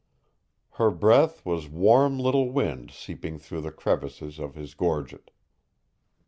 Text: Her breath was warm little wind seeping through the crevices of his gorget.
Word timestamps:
Her 0.79 0.89
breath 0.89 1.45
was 1.45 1.69
warm 1.69 2.17
little 2.17 2.49
wind 2.49 2.89
seeping 2.89 3.37
through 3.37 3.61
the 3.61 3.71
crevices 3.71 4.39
of 4.39 4.55
his 4.55 4.73
gorget. 4.73 5.29